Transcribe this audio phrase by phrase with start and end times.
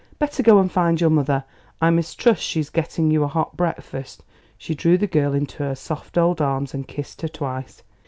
[0.17, 1.43] Better go and find your mother.
[1.79, 4.23] I mistrust she's getting you a hot breakfast."
[4.57, 7.83] She drew the girl into her soft old arms and kissed her twice.